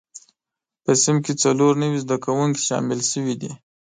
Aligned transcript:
په 0.83 0.91
صنف 1.01 1.21
کې 1.25 1.33
څلور 1.43 1.73
نوي 1.83 1.99
زده 2.05 2.17
کوونکي 2.25 2.61
شامل 2.67 2.99
شوي 3.11 3.35
دي. 3.41 3.51